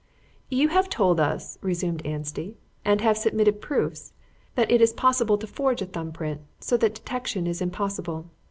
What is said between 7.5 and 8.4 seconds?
impossible.